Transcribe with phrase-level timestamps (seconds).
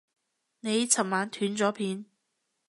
[0.61, 2.05] 你尋晚斷咗片